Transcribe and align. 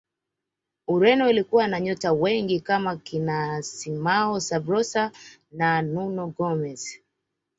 ureno 0.87 1.29
ilikuwa 1.29 1.67
na 1.67 1.79
nyota 1.79 2.13
wengi 2.13 2.59
kama 2.59 2.95
kina 2.97 3.61
simao 3.63 4.39
sabrosa 4.39 5.11
na 5.51 5.81
nuno 5.81 6.27
gomez 6.27 6.99